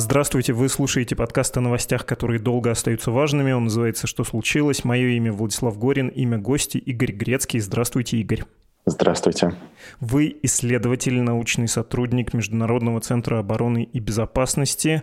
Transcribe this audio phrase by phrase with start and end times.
[0.00, 3.52] Здравствуйте, вы слушаете подкаст о новостях, которые долго остаются важными.
[3.52, 4.82] Он называется «Что случилось?».
[4.82, 7.60] Мое имя Владислав Горин, имя гости Игорь Грецкий.
[7.60, 8.44] Здравствуйте, Игорь.
[8.86, 9.52] Здравствуйте.
[10.00, 15.02] Вы исследователь, научный сотрудник Международного центра обороны и безопасности,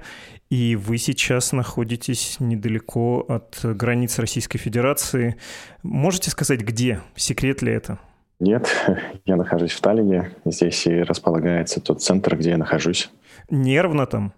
[0.50, 5.36] и вы сейчас находитесь недалеко от границ Российской Федерации.
[5.84, 7.02] Можете сказать, где?
[7.16, 8.00] Секрет ли это?
[8.40, 8.70] Нет,
[9.26, 10.32] я нахожусь в Таллине.
[10.46, 13.10] Здесь и располагается тот центр, где я нахожусь.
[13.50, 14.34] Нервно там?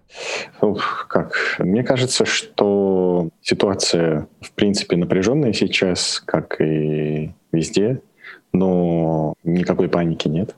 [0.60, 1.56] Ух, как?
[1.58, 8.00] Мне кажется, что ситуация, в принципе, напряженная сейчас, как и везде,
[8.52, 10.54] но никакой паники нет.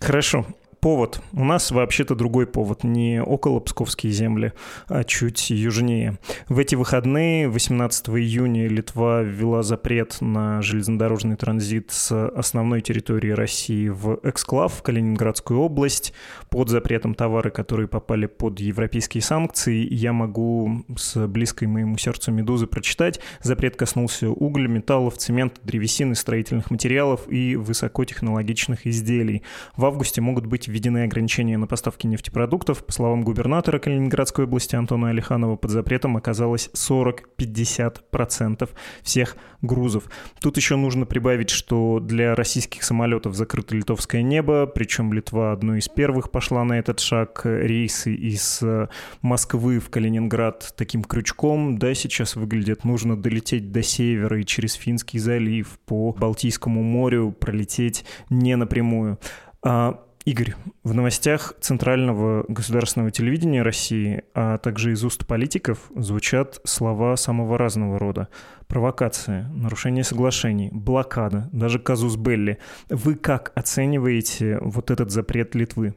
[0.00, 0.46] Хорошо
[0.84, 1.22] повод.
[1.32, 4.52] У нас вообще-то другой повод, не около Псковские земли,
[4.86, 6.18] а чуть южнее.
[6.50, 13.88] В эти выходные, 18 июня, Литва ввела запрет на железнодорожный транзит с основной территории России
[13.88, 16.12] в эксклав, в Калининградскую область.
[16.50, 22.66] Под запретом товары, которые попали под европейские санкции, я могу с близкой моему сердцу «Медузы»
[22.66, 23.20] прочитать.
[23.40, 29.42] Запрет коснулся угля, металлов, цемента, древесины, строительных материалов и высокотехнологичных изделий.
[29.78, 32.84] В августе могут быть введены ограничения на поставки нефтепродуктов.
[32.84, 38.68] По словам губернатора Калининградской области Антона Алиханова, под запретом оказалось 40-50%
[39.02, 40.04] всех грузов.
[40.40, 45.88] Тут еще нужно прибавить, что для российских самолетов закрыто литовское небо, причем Литва одной из
[45.88, 47.42] первых пошла на этот шаг.
[47.44, 48.88] Рейсы из э,
[49.22, 52.84] Москвы в Калининград таким крючком, да, сейчас выглядят.
[52.84, 59.20] Нужно долететь до севера и через Финский залив по Балтийскому морю пролететь не напрямую.
[59.62, 60.54] А Игорь,
[60.84, 67.98] в новостях Центрального государственного телевидения России, а также из уст политиков звучат слова самого разного
[67.98, 68.28] рода.
[68.66, 72.56] Провокация, нарушение соглашений, блокада, даже казус Белли.
[72.88, 75.94] Вы как оцениваете вот этот запрет Литвы?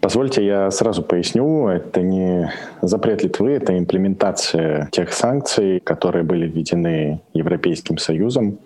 [0.00, 7.22] Позвольте я сразу поясню, это не запрет Литвы, это имплементация тех санкций, которые были введены
[7.32, 8.58] Европейским Союзом.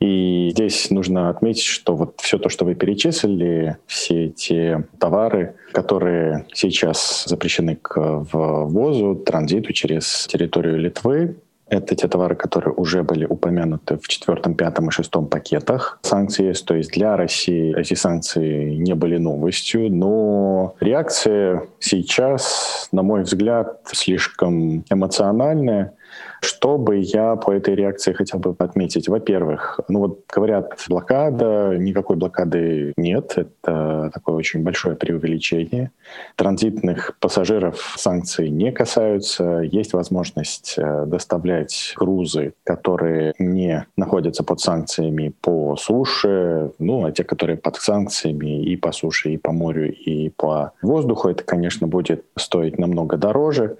[0.00, 6.44] И здесь нужно отметить, что вот все то, что вы перечислили, все эти товары, которые
[6.52, 11.36] сейчас запрещены к ввозу, транзиту через территорию Литвы,
[11.68, 16.52] это те товары, которые уже были упомянуты в четвертом, пятом и шестом пакетах санкций.
[16.54, 23.80] То есть для России эти санкции не были новостью, но реакция сейчас, на мой взгляд,
[23.86, 25.94] слишком эмоциональная.
[26.44, 29.08] Что бы я по этой реакции хотел бы отметить?
[29.08, 35.90] Во-первых, ну вот говорят, блокада, никакой блокады нет, это такое очень большое преувеличение.
[36.36, 45.32] Транзитных пассажиров санкции не касаются, есть возможность э, доставлять грузы, которые не находятся под санкциями
[45.40, 50.28] по суше, ну а те, которые под санкциями и по суше, и по морю, и
[50.28, 53.78] по воздуху, это, конечно, будет стоить намного дороже.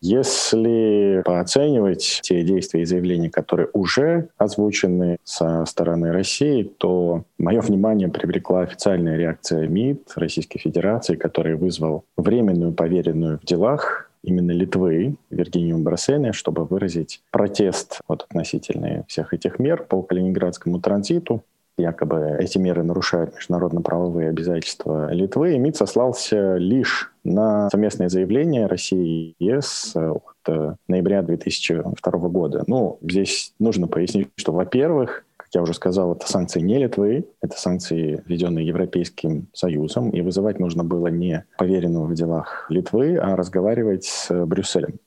[0.00, 8.08] Если пооценивать те действия и заявления, которые уже озвучены со стороны России, то мое внимание
[8.08, 15.78] привлекла официальная реакция МИД Российской Федерации, который вызвал временную поверенную в делах именно Литвы, Виргинию
[15.78, 21.42] Брасене, чтобы выразить протест вот относительно всех этих мер по калининградскому транзиту
[21.76, 29.34] якобы эти меры нарушают международно-правовые обязательства Литвы, и МИД сослался лишь на совместное заявление России
[29.38, 32.64] и ЕС от э, ноября 2002 года.
[32.66, 37.58] Ну, здесь нужно пояснить, что, во-первых, как я уже сказал, это санкции не Литвы, это
[37.58, 44.04] санкции, введенные Европейским Союзом, и вызывать нужно было не поверенного в делах Литвы, а разговаривать
[44.04, 44.98] с Брюсселем.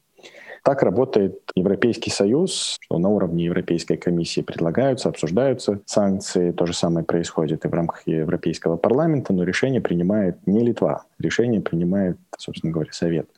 [0.64, 6.52] Так работает Европейский Союз, что на уровне Европейской комиссии предлагаются, обсуждаются санкции.
[6.52, 11.60] То же самое происходит и в рамках Европейского парламента, но решение принимает не Литва, решение
[11.60, 13.30] принимает, собственно говоря, Совет.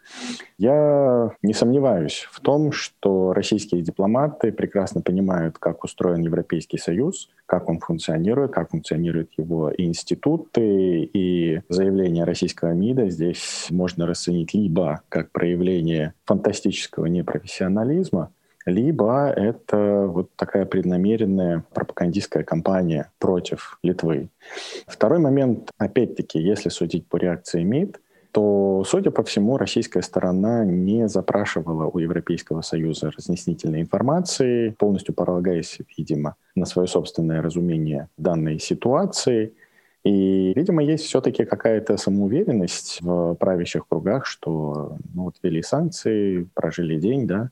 [0.58, 7.70] Я не сомневаюсь в том, что российские дипломаты прекрасно понимают, как устроен Европейский Союз, как
[7.70, 15.32] он функционирует, как функционируют его институты, и заявление российского МИДа здесь можно расценить либо как
[15.32, 18.32] проявление фантастического непрофессионализма,
[18.66, 24.30] либо это вот такая преднамеренная пропагандистская кампания против Литвы.
[24.88, 28.00] Второй момент, опять-таки, если судить по реакции МИД,
[28.36, 35.78] что, судя по всему, российская сторона не запрашивала у Европейского Союза разъяснительной информации, полностью полагаясь,
[35.98, 39.54] видимо, на свое собственное разумение данной ситуации–
[40.06, 47.00] и, видимо, есть все-таки какая-то самоуверенность в правящих кругах, что ну, вот ввели санкции, прожили
[47.00, 47.50] день, да,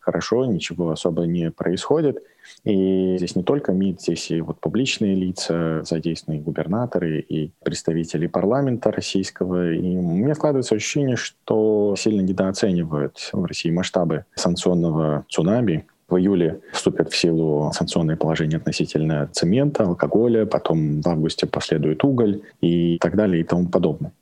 [0.00, 2.20] хорошо, ничего особо не происходит.
[2.64, 8.90] И здесь не только МИД, здесь и вот публичные лица, задействованные губернаторы и представители парламента
[8.90, 9.72] российского.
[9.72, 16.60] И у меня складывается ощущение, что сильно недооценивают в России масштабы санкционного цунами, в июле
[16.72, 23.16] вступят в силу санкционные положения относительно цемента, алкоголя, потом в августе последует уголь и так
[23.16, 24.12] далее и тому подобное.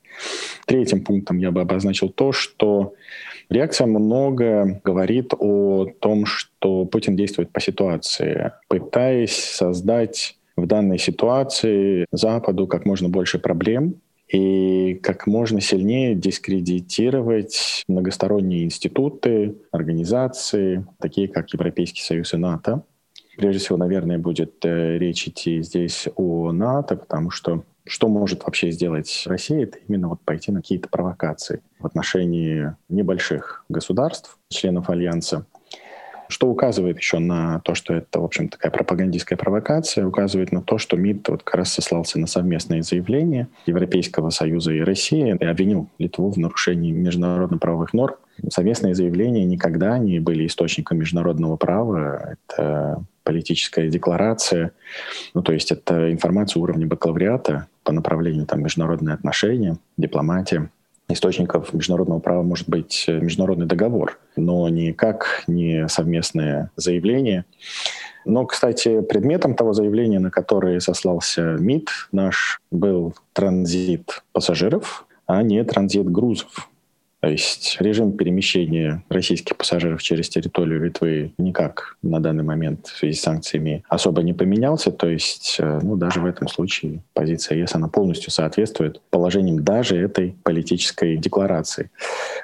[0.67, 2.95] Третьим пунктом я бы обозначил то, что
[3.49, 12.07] реакция много говорит о том, что Путин действует по ситуации, пытаясь создать в данной ситуации
[12.13, 13.97] Западу как можно больше проблем,
[14.33, 22.85] и как можно сильнее дискредитировать многосторонние институты, организации, такие как Европейский Союз и НАТО.
[23.37, 28.71] Прежде всего, наверное, будет э, речь идти здесь о НАТО, потому что что может вообще
[28.71, 35.47] сделать Россия, это именно вот пойти на какие-то провокации в отношении небольших государств, членов Альянса,
[36.31, 40.79] что указывает еще на то, что это, в общем, такая пропагандистская провокация, указывает на то,
[40.79, 45.89] что МИД вот как раз сослался на совместное заявление Европейского Союза и России и обвинил
[45.99, 48.15] Литву в нарушении международно-правовых норм.
[48.49, 52.37] Совместные заявления никогда не были источником международного права.
[52.49, 54.73] Это политическая декларация,
[55.35, 60.71] ну, то есть это информация уровня бакалавриата по направлению там, международные отношения, дипломатия
[61.13, 67.45] источников международного права может быть э, международный договор, но никак не совместное заявление.
[68.25, 75.63] Но, кстати, предметом того заявления, на которое сослался МИД наш, был транзит пассажиров, а не
[75.65, 76.70] транзит грузов.
[77.21, 83.15] То есть режим перемещения российских пассажиров через территорию Литвы никак на данный момент в связи
[83.15, 84.91] с санкциями особо не поменялся.
[84.91, 89.99] То есть э, ну, даже в этом случае позиция ЕС она полностью соответствует положениям даже
[89.99, 91.91] этой политической декларации.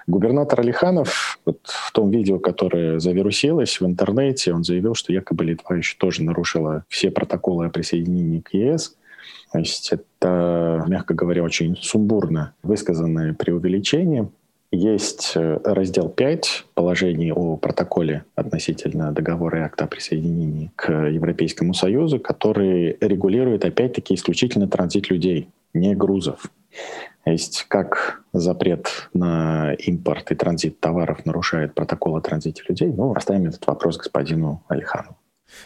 [0.06, 5.76] Губернатор Алиханов вот в том видео, которое завирусилось в интернете, он заявил, что якобы Литва
[5.76, 8.94] еще тоже нарушила все протоколы о присоединении к ЕС.
[9.52, 14.28] То есть это, мягко говоря, очень сумбурно высказанное преувеличение.
[14.72, 21.72] Есть э, раздел 5 положений о протоколе относительно договора и акта о присоединении к Европейскому
[21.72, 26.50] Союзу, который регулирует опять-таки исключительно транзит людей, не грузов.
[27.24, 33.46] Есть как запрет на импорт и транзит товаров нарушает протокол о транзите людей, ну, оставим
[33.46, 35.16] этот вопрос господину Алиханову.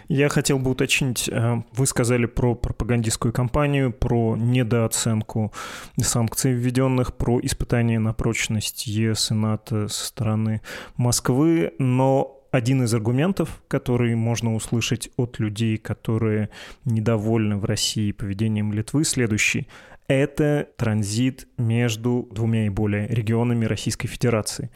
[0.09, 5.53] Я хотел бы уточнить, э, вы сказали про пропагандистскую кампанию, про недооценку
[6.00, 10.61] санкций введенных, про испытания на прочность ЕС и НАТО со стороны
[10.97, 16.50] Москвы, но один из аргументов, который можно услышать от людей, которые
[16.85, 19.69] недовольны в России поведением Литвы, следующий.
[20.09, 24.71] Это транзит между двумя и более регионами Российской Федерации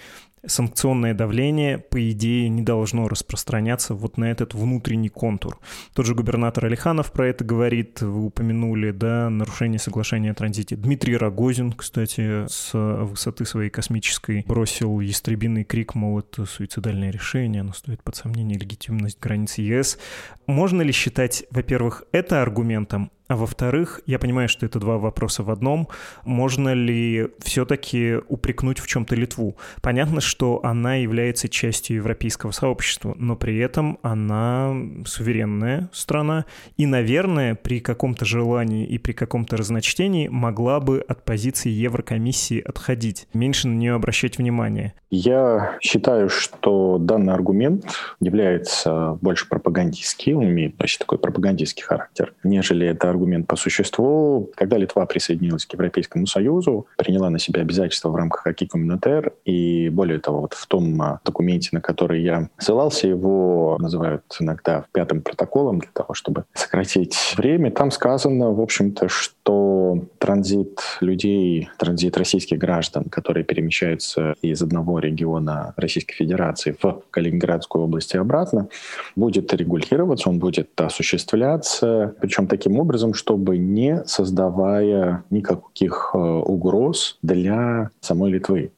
[0.47, 5.59] санкционное давление, по идее, не должно распространяться вот на этот внутренний контур.
[5.95, 10.77] Тот же губернатор Алиханов про это говорит, вы упомянули, да, нарушение соглашения о транзите.
[10.77, 17.73] Дмитрий Рогозин, кстати, с высоты своей космической бросил ястребиный крик, мол, это суицидальное решение, оно
[17.73, 19.99] стоит под сомнение легитимность границ ЕС.
[20.47, 25.51] Можно ли считать, во-первых, это аргументом, а во-вторых, я понимаю, что это два вопроса в
[25.51, 25.89] одном.
[26.25, 29.57] Можно ли все-таки упрекнуть в чем-то Литву?
[29.81, 34.75] Понятно, что она является частью европейского сообщества, но при этом она
[35.07, 36.45] суверенная страна
[36.77, 43.27] и, наверное, при каком-то желании и при каком-то разночтении могла бы от позиции Еврокомиссии отходить,
[43.33, 44.93] меньше на нее обращать внимание.
[45.11, 47.87] Я считаю, что данный аргумент
[48.21, 54.51] является больше пропагандистским, он имеет почти такой пропагандистский характер, нежели это аргумент по существу.
[54.55, 59.89] Когда Литва присоединилась к Европейскому Союзу, приняла на себя обязательства в рамках Аки Коммунитер, и
[59.89, 65.23] более того, вот в том а, документе, на который я ссылался, его называют иногда пятым
[65.23, 67.71] протоколом для того, чтобы сократить время.
[67.71, 75.75] Там сказано, в общем-то, что транзит людей, транзит российских граждан, которые перемещаются из одного региона
[75.77, 78.69] Российской Федерации в Калининградскую область и обратно,
[79.17, 87.19] будет регулироваться, он будет осуществляться, причем таким образом, образом, чтобы не создавая никаких э, угроз
[87.23, 88.71] для самой Литвы.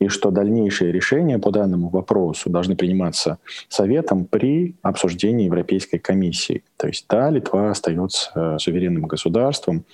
[0.00, 3.38] И что дальнейшие решения по данному вопросу должны приниматься
[3.68, 6.62] Советом при обсуждении Европейской комиссии.
[6.76, 9.84] То есть да, Литва остается суверенным государством,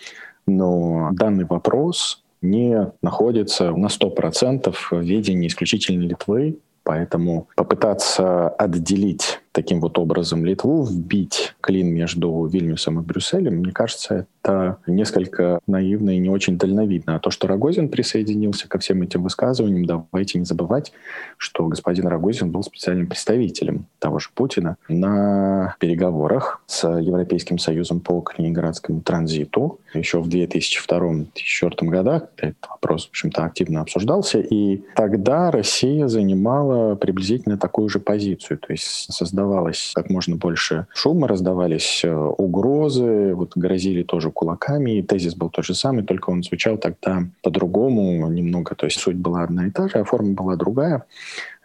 [0.47, 9.81] но данный вопрос не находится на 100% в ведении исключительно Литвы, поэтому попытаться отделить таким
[9.81, 16.19] вот образом Литву, вбить клин между Вильнюсом и Брюсселем, мне кажется, это несколько наивно и
[16.19, 17.17] не очень дальновидно.
[17.17, 20.93] А то, что Рогозин присоединился ко всем этим высказываниям, давайте не забывать,
[21.37, 28.21] что господин Рогозин был специальным представителем того же Путина на переговорах с Европейским Союзом по
[28.21, 32.25] Калининградскому транзиту еще в 2002-2004 годах.
[32.37, 34.41] Этот вопрос, в общем-то, активно обсуждался.
[34.41, 38.59] И тогда Россия занимала приблизительно такую же позицию.
[38.59, 44.99] То есть создавала раздавалось как можно больше шума, раздавались э, угрозы, вот грозили тоже кулаками,
[44.99, 49.17] и тезис был тот же самый, только он звучал тогда по-другому немного, то есть суть
[49.17, 51.03] была одна и та же, а форма была другая.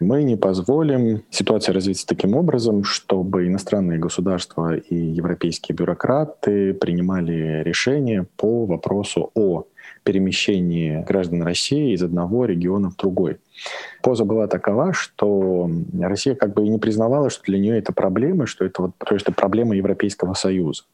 [0.00, 8.26] Мы не позволим ситуации развиться таким образом, чтобы иностранные государства и европейские бюрократы принимали решения
[8.36, 9.66] по вопросу о
[10.02, 13.36] перемещении граждан России из одного региона в другой.
[14.02, 18.46] Поза была такова, что Россия как бы и не признавала, что для нее это проблема,
[18.46, 20.84] что это, вот, что это проблема Европейского Союза.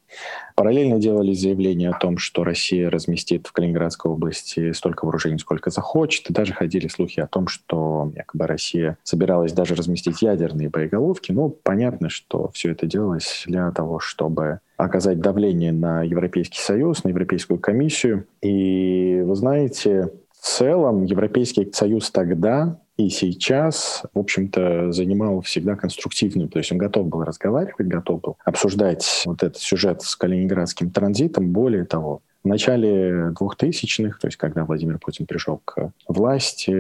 [0.55, 6.29] Параллельно делались заявления о том, что Россия разместит в Калининградской области столько вооружений, сколько захочет.
[6.31, 11.33] И даже ходили слухи о том, что якобы Россия собиралась даже разместить ядерные боеголовки.
[11.33, 17.09] Ну, понятно, что все это делалось для того, чтобы оказать давление на Европейский Союз, на
[17.09, 18.27] Европейскую комиссию.
[18.43, 20.11] И вы знаете,
[20.41, 26.79] в целом Европейский Союз тогда и сейчас, в общем-то, занимал всегда конструктивную, то есть он
[26.79, 31.51] готов был разговаривать, готов был обсуждать вот этот сюжет с калининградским транзитом.
[31.51, 36.73] Более того, в начале 2000-х, то есть когда Владимир Путин пришел к власти,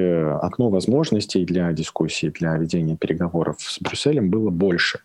[0.42, 5.00] окно возможностей для дискуссии, для ведения переговоров с Брюсселем было больше.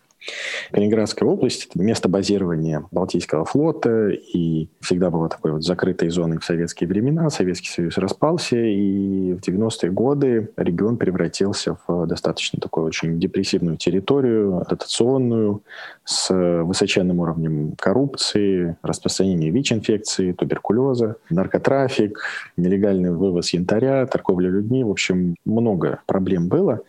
[0.72, 6.44] Калининградская область— это место базирования Балтийского флота, и всегда была такой вот закрытой зоной в
[6.44, 7.30] советские времена.
[7.30, 14.64] Советский Союз распался, и в 90-е годы регион превратился в достаточно такую очень депрессивную территорию,
[14.68, 15.62] дотационную,
[16.04, 22.20] с высоченным уровнем коррупции, распространения ВИЧ-инфекции, туберкулеза, наркотрафик,
[22.56, 24.84] нелегальный вывоз янтаря, торговля людьми.
[24.84, 26.80] В общем, много проблем было.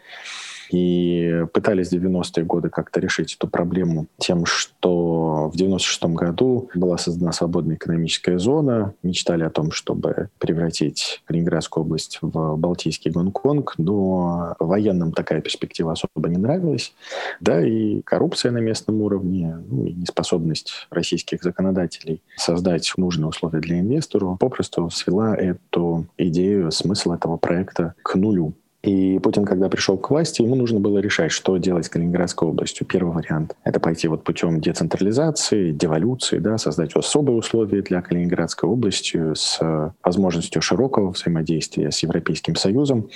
[0.71, 6.97] И пытались в 90-е годы как-то решить эту проблему тем, что в 96-м году была
[6.97, 8.93] создана свободная экономическая зона.
[9.03, 16.29] Мечтали о том, чтобы превратить Калининградскую область в Балтийский Гонконг, но военным такая перспектива особо
[16.29, 16.93] не нравилась.
[17.39, 23.79] Да, и коррупция на местном уровне, ну, и неспособность российских законодателей создать нужные условия для
[23.79, 28.53] инвесторов попросту свела эту идею, смысл этого проекта к нулю.
[28.83, 32.85] И Путин, когда пришел к власти, ему нужно было решать, что делать с Калининградской областью.
[32.85, 39.33] Первый вариант— это пойти вот путем децентрализации, деволюции, да, создать особые условия для Калининградской области
[39.33, 39.59] с
[40.03, 43.09] возможностью широкого взаимодействия с Европейским Союзом,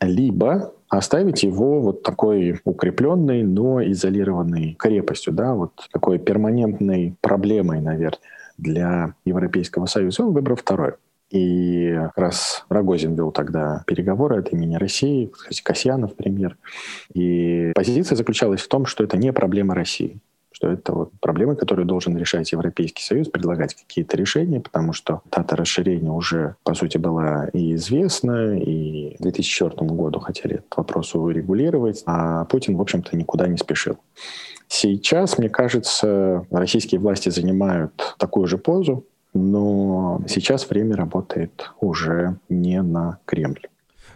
[0.00, 8.20] либо оставить его вот такой укрепленной, но изолированной крепостью, да, вот такой перманентной проблемой, наверное,
[8.58, 10.24] для Европейского Союза.
[10.24, 10.92] Он выбрал второй.
[11.30, 16.56] И как раз Рогозин вел тогда переговоры от имени России, кстати, Касьянов премьер.
[17.14, 20.20] И позиция заключалась в том, что это не проблема России
[20.56, 25.54] что это вот проблемы, которые должен решать Европейский Союз, предлагать какие-то решения, потому что дата
[25.54, 32.02] расширения уже, по сути, была и известна, и к 2004 году хотели этот вопрос урегулировать,
[32.06, 33.98] а Путин, в общем-то, никуда не спешил.
[34.66, 39.04] Сейчас, мне кажется, российские власти занимают такую же позу,
[39.36, 43.68] но сейчас время работает уже не на Кремль.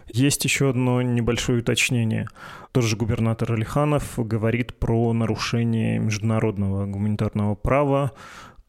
[0.07, 2.27] Есть еще одно небольшое уточнение.
[2.73, 8.11] Тот же губернатор Алиханов говорит про нарушение международного гуманитарного права,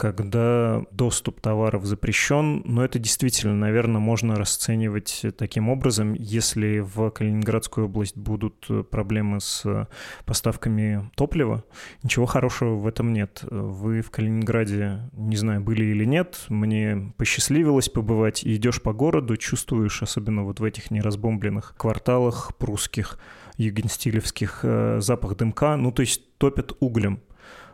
[0.02, 7.86] когда доступ товаров запрещен, но это действительно, наверное, можно расценивать таким образом, если в Калининградскую
[7.86, 9.86] область будут проблемы с
[10.24, 11.62] поставками топлива,
[12.02, 13.44] ничего хорошего в этом нет.
[13.48, 19.36] Вы в Калининграде, не знаю, были или нет, мне посчастливилось побывать, и идешь по городу,
[19.36, 23.20] чувствуешь, особенно вот в этих неразбомбленных кварталах прусских,
[23.56, 27.20] югенстилевских, э, запах дымка, ну то есть топят углем.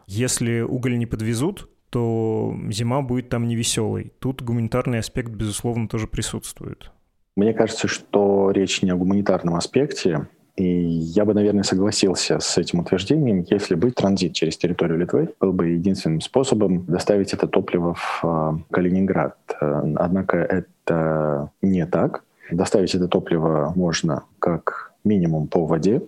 [0.06, 4.12] Если уголь не подвезут, то зима будет там невеселой.
[4.18, 6.90] Тут гуманитарный аспект, безусловно, тоже присутствует.
[7.36, 10.26] Мне кажется, что речь не о гуманитарном аспекте,
[10.56, 15.52] и я бы, наверное, согласился с этим утверждением, если бы транзит через территорию Литвы был
[15.52, 19.36] бы единственным способом доставить это топливо в э, Калининград.
[19.60, 22.24] Однако это не так.
[22.50, 26.02] Доставить это топливо можно как минимум по воде,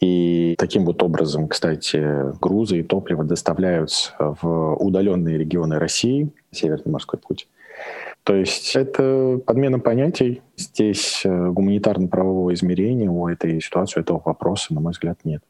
[0.00, 7.18] и таким вот образом, кстати, грузы и топливо доставляются в удаленные регионы России, Северный морской
[7.18, 7.48] путь.
[8.24, 10.42] То есть это подмена понятий.
[10.56, 15.42] Здесь э, гуманитарно-правового измерения у этой ситуации, у этого вопроса, на мой взгляд, нет.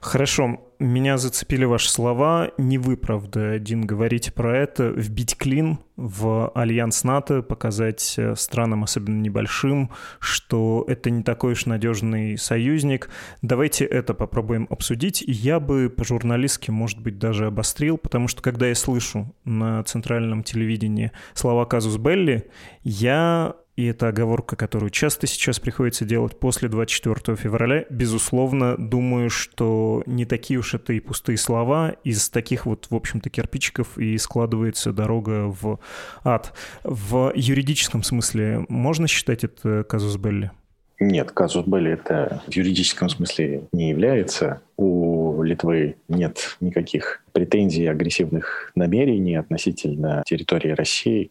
[0.00, 2.50] Хорошо, меня зацепили ваши слова.
[2.58, 4.88] Не вы, правда, один говорите про это.
[4.88, 11.66] Вбить клин в альянс НАТО, показать э, странам, особенно небольшим, что это не такой уж
[11.66, 13.08] надежный союзник.
[13.42, 15.22] Давайте это попробуем обсудить.
[15.26, 21.12] Я бы по-журналистски, может быть, даже обострил, потому что когда я слышу на центральном телевидении
[21.32, 22.50] слова «казус Белли»,
[22.82, 30.02] я и это оговорка, которую часто сейчас приходится делать после 24 февраля, безусловно, думаю, что
[30.06, 31.96] не такие уж это и пустые слова.
[32.04, 35.80] Из таких вот, в общем-то, кирпичиков и складывается дорога в
[36.22, 36.52] ад.
[36.84, 40.52] В юридическом смысле можно считать это казус Белли?
[41.00, 44.62] Нет, казус Белли это в юридическом смысле не является.
[44.76, 51.30] У Литвы нет никаких претензий, агрессивных намерений относительно территории России.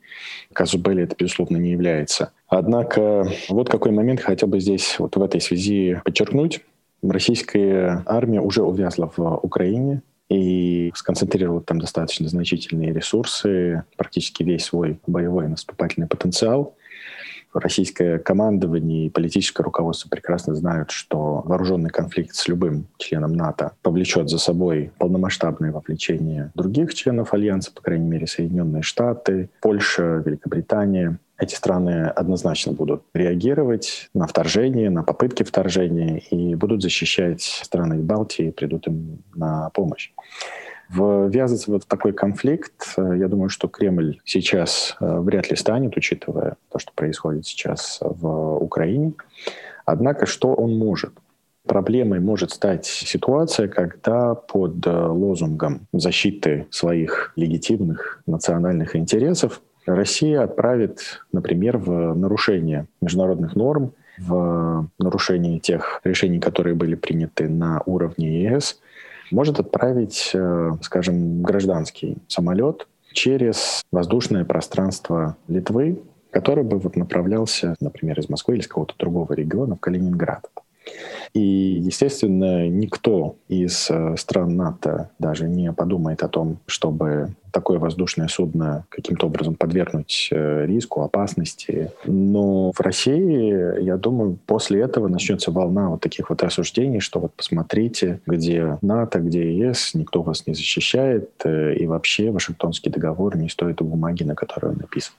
[0.54, 2.32] Казус Белли это, безусловно, не является.
[2.48, 6.62] Однако вот какой момент хотел бы здесь вот в этой связи подчеркнуть.
[7.02, 15.00] Российская армия уже увязла в Украине, и сконцентрировала там достаточно значительные ресурсы, практически весь свой
[15.06, 16.76] боевой наступательный потенциал
[17.54, 24.30] российское командование и политическое руководство прекрасно знают, что вооруженный конфликт с любым членом НАТО повлечет
[24.30, 31.20] за собой полномасштабное вовлечение других членов Альянса, по крайней мере, Соединенные Штаты, Польша, Великобритания.
[31.38, 38.52] Эти страны однозначно будут реагировать на вторжение, на попытки вторжения и будут защищать страны Балтии,
[38.52, 40.12] придут им на помощь.
[40.90, 45.98] Ввязываться вот в такой конфликт, э, я думаю, что Кремль сейчас э, вряд ли станет,
[45.98, 49.14] учитывая то, что происходит сейчас в Украине.
[49.86, 51.14] Однако, что он может?
[51.66, 61.22] Проблемой может стать ситуация, когда под э, лозунгом защиты своих легитимных национальных интересов Россия отправит,
[61.32, 68.80] например, в нарушение международных норм, в нарушение тех решений, которые были приняты на уровне ЕС,
[69.34, 78.20] может отправить, э, скажем, гражданский самолет через воздушное пространство Литвы, который бы вот направлялся, например,
[78.20, 80.50] из Москвы или из какого-то другого региона в Калининград.
[81.34, 88.28] И, естественно, никто из э, стран НАТО даже не подумает о том, чтобы такое воздушное
[88.28, 91.92] судно каким-то образом подвергнуть э, риску, опасности.
[92.06, 97.34] Но в России, я думаю, после этого начнется волна вот таких вот рассуждений, что вот
[97.34, 103.50] посмотрите, где НАТО, где ЕС, никто вас не защищает, э, и вообще Вашингтонский договор не
[103.50, 105.14] стоит бумаги, на которой он написан.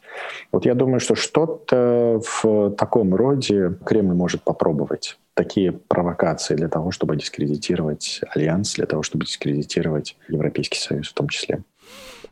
[0.51, 6.91] Вот я думаю, что что-то в таком роде Кремль может попробовать такие провокации для того,
[6.91, 11.63] чтобы дискредитировать Альянс, для того, чтобы дискредитировать Европейский Союз в том числе.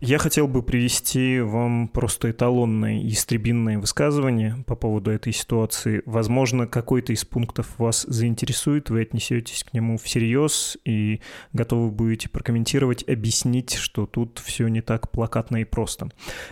[0.05, 6.03] Я хотел бы привести вам просто эталонное истребинное высказывание по поводу этой ситуации.
[6.07, 11.21] Возможно, какой-то из пунктов вас заинтересует, вы отнесетесь к нему всерьез и
[11.53, 16.09] готовы будете прокомментировать, объяснить, что тут все не так плакатно и просто.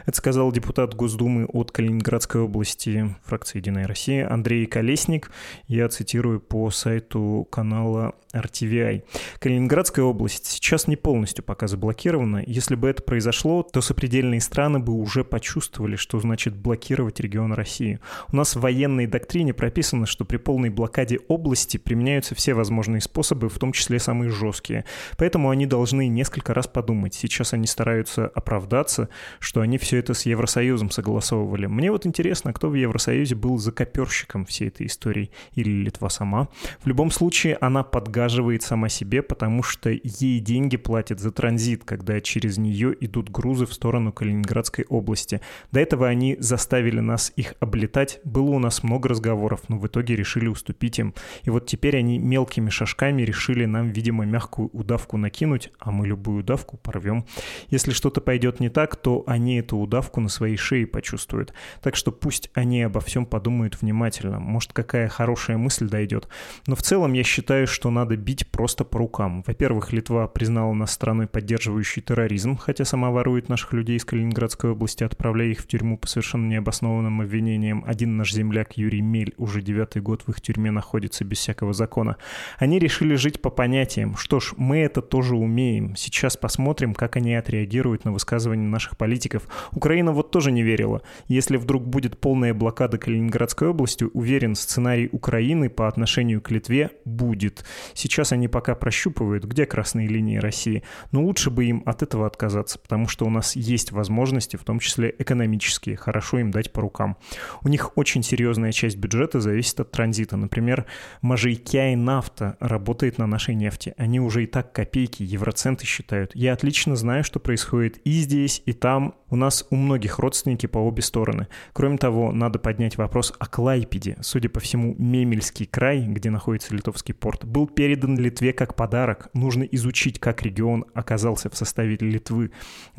[0.07, 5.33] Это сказал депутат Госдумы от Калининградской области фракции «Единая Россия» Андрей Колесник.
[5.67, 9.03] Я цитирую по сайту канала RTVI.
[9.41, 12.45] Калининградская область сейчас не полностью пока заблокирована.
[12.47, 17.99] Если бы это произошло, то сопредельные страны бы уже почувствовали, что значит блокировать регион России.
[18.33, 23.49] У нас в военной доктрине прописано, что при полной блокаде области применяются все возможные способы,
[23.49, 24.85] в том числе самые жесткие.
[25.19, 27.15] Поэтому они должны несколько раз подумать.
[27.15, 29.09] Сейчас они стараются оправдаться,
[29.41, 31.67] что они все это с Евросоюзом согласовывали.
[31.67, 35.31] Мне вот интересно, кто в Евросоюзе был закоперщиком всей этой истории?
[35.55, 36.49] Или Литва сама?
[36.83, 41.85] В любом случае, она подгадывает загаживает сама себе, потому что ей деньги платят за транзит,
[41.85, 45.41] когда через нее идут грузы в сторону Калининградской области.
[45.73, 48.21] До этого они заставили нас их облетать.
[48.25, 51.15] Было у нас много разговоров, но в итоге решили уступить им.
[51.45, 56.41] И вот теперь они мелкими шажками решили нам, видимо, мягкую удавку накинуть, а мы любую
[56.41, 57.25] удавку порвем.
[57.69, 61.53] Если что-то пойдет не так, то они эту удавку на своей шее почувствуют.
[61.83, 64.41] Так что пусть они обо всем подумают внимательно.
[64.41, 66.29] Может, какая хорошая мысль дойдет.
[66.67, 69.43] Но в целом я считаю, что надо бить просто по рукам.
[69.47, 75.05] Во-первых, Литва признала нас страной, поддерживающей терроризм, хотя сама ворует наших людей из Калининградской области,
[75.05, 77.85] отправляя их в тюрьму по совершенно необоснованным обвинениям.
[77.87, 82.17] Один наш земляк Юрий Мель уже девятый год в их тюрьме находится без всякого закона.
[82.57, 84.17] Они решили жить по понятиям.
[84.17, 85.97] Что ж, мы это тоже умеем.
[85.97, 89.47] Сейчас посмотрим, как они отреагируют на высказывания наших политиков.
[89.73, 91.03] Украина вот тоже не верила.
[91.29, 97.67] Если вдруг будет полная блокада Калининградской области, уверен, сценарий Украины по отношению к Литве будет.
[97.93, 102.79] Сейчас они пока прощупывают, где красные линии России, но лучше бы им от этого отказаться,
[102.79, 107.19] потому что у нас есть возможности, в том числе экономические, хорошо им дать по рукам.
[107.63, 110.37] У них очень серьезная часть бюджета зависит от транзита.
[110.37, 110.87] Например,
[111.21, 113.95] Мажейкяй нафта работает на нашей нефти.
[113.99, 116.31] Они уже и так копейки, евроценты считают.
[116.35, 119.15] Я отлично знаю, что происходит и здесь, и там.
[119.33, 121.47] У нас у многих родственники по обе стороны.
[121.73, 124.17] Кроме того, надо поднять вопрос о Клайпеде.
[124.23, 129.29] Судя по всему, Мемельский край, где находится литовский порт, был передан Литве как подарок.
[129.33, 132.51] Нужно изучить, как регион оказался в составе Литвы.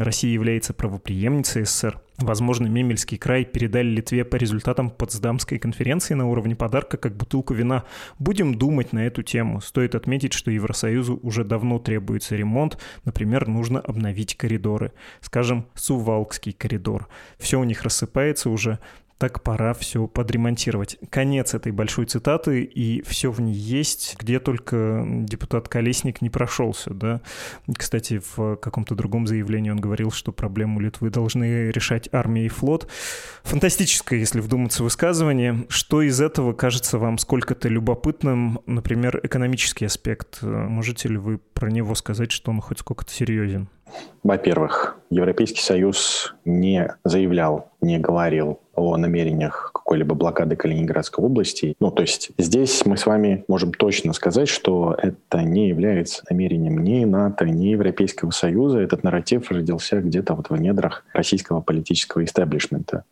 [0.04, 2.02] Россия является правоприемницей СССР.
[2.18, 7.84] Возможно, Мемельский край передали Литве по результатам Потсдамской конференции на уровне подарка как бутылку вина.
[8.20, 9.62] Будем думать на эту тему.
[9.62, 12.78] Стоит отметить, что Евросоюзу уже давно требуется ремонт.
[13.06, 14.92] Например, нужно обновить коридоры.
[15.20, 17.08] Скажем, Сувалкский коридор.
[17.38, 18.80] Все у них рассыпается уже
[19.22, 20.98] так пора все подремонтировать.
[21.12, 26.92] Конец этой большой цитаты, и все в ней есть, где только депутат Колесник не прошелся,
[26.92, 27.22] да.
[27.72, 32.88] Кстати, в каком-то другом заявлении он говорил, что проблему Литвы должны решать армия и флот.
[33.44, 35.68] Фантастическое, если вдуматься высказывание.
[35.70, 38.62] Что из этого кажется вам сколько-то любопытным?
[38.66, 40.42] Например, экономический аспект.
[40.42, 43.70] Можете ли вы про него сказать, что он хоть сколько-то серьезен?
[44.24, 51.76] Во-первых, Европейский Союз не заявлял, не говорил о намерениях какой-либо блокады Калининградской области.
[51.80, 56.84] Ну, то есть здесь мы с вами можем точно сказать, что это не является намерением
[56.84, 58.80] ни НАТО, ни Европейского Союза.
[58.80, 63.04] Этот нарратив родился где-то вот в недрах российского политического истеблишмента.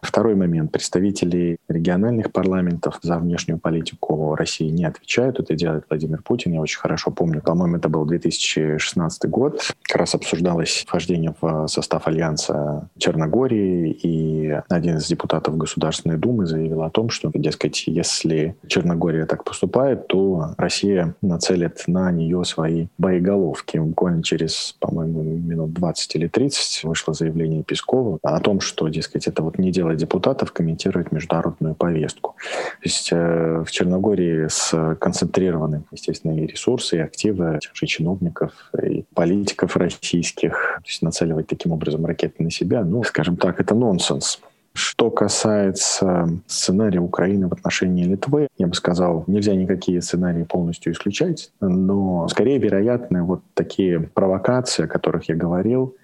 [0.00, 0.72] Второй момент.
[0.72, 5.40] Представители региональных парламентов за внешнюю политику России не отвечают.
[5.40, 6.52] Это делает Владимир Путин.
[6.52, 7.42] Я очень хорошо помню.
[7.42, 9.60] По-моему, это был 2016 год.
[9.82, 13.90] Как раз обсуждалось вхождение в состав Альянса Черногории.
[13.90, 20.06] И один из депутатов Государственной Думы заявил о том, что, дескать, если Черногория так поступает,
[20.08, 23.78] то Россия нацелит на нее свои боеголовки.
[23.78, 29.42] Буквально через, по-моему, минут 20 или 30 вышло заявление Пескова о том, что, дескать, это
[29.42, 32.36] вот не дело депутатов комментировать международную повестку.
[32.82, 39.04] То есть э, в Черногории сконцентрированы, естественно, и ресурсы, и активы тех же чиновников, и
[39.14, 40.80] политиков российских.
[40.82, 44.40] То есть нацеливать таким образом ракеты на себя, ну, скажем так, это нонсенс.
[44.78, 51.50] Что касается сценария Украины в отношении Литвы, я бы сказал, нельзя никакие сценарии полностью исключать,
[51.60, 55.96] но скорее вероятны вот такие провокации, о которых я говорил,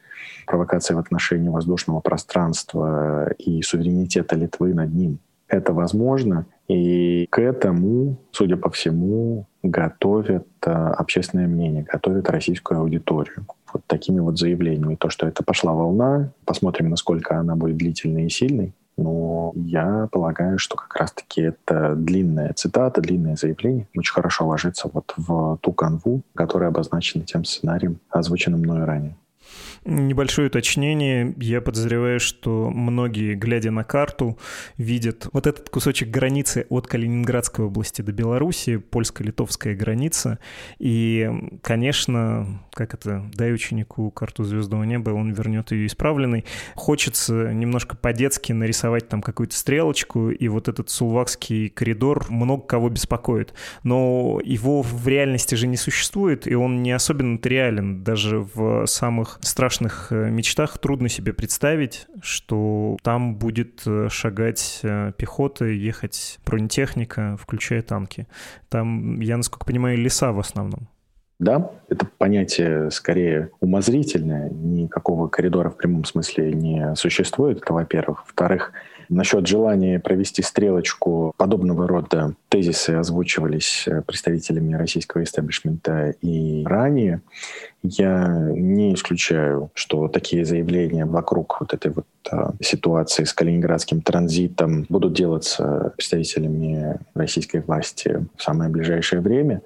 [0.45, 5.21] провокация в отношении воздушного пространства и суверенитета Литвы над ним.
[5.55, 13.47] Это возможно, и к этому, судя по всему, готовят э, общественное мнение, готовят российскую аудиторию
[13.73, 14.97] вот такими вот заявлениями.
[14.97, 18.75] То, что это пошла волна, посмотрим, насколько она будет длительной и сильной.
[18.97, 25.15] Но я полагаю, что как раз-таки это длинная цитата, длинное заявление очень хорошо ложится вот
[25.17, 29.15] в ту канву, которая обозначена тем сценарием, озвученным мною ранее.
[29.87, 31.35] Небольшое уточнение.
[31.37, 34.39] Я подозреваю, что многие, глядя на карту,
[34.79, 40.39] видят вот этот кусочек границы от Калининградской области до Беларуси, польско-литовская граница.
[40.79, 41.31] И,
[41.63, 46.47] конечно, как это, дай ученику карту звездного неба, он вернет ее исправленной.
[46.75, 53.53] Хочется немножко по-детски нарисовать там какую-то стрелочку, и вот этот сулвакский коридор много кого беспокоит.
[53.83, 58.03] Но его в реальности же не существует, и он не особенно реален.
[58.03, 59.74] Даже в самых страшных
[60.11, 67.83] э, мечтах трудно себе представить, что там будет э, шагать э, пехота, ехать бронетехника, включая
[67.83, 68.27] танки.
[68.69, 70.89] Там, я насколько понимаю, леса в основном.
[71.39, 78.21] Да, это понятие скорее умозрительное, никакого коридора в прямом смысле не существует, это во-первых.
[78.25, 78.73] Во-вторых,
[79.09, 87.21] Насчет желания провести стрелочку, подобного рода тезисы озвучивались э, представителями российского истеблишмента и ранее.
[87.83, 94.87] Я не исключаю, что такие заявления вокруг вот этой вот а, ситуации с калининградским транзитом
[94.89, 99.61] будут делаться представителями российской власти в самое ближайшее время.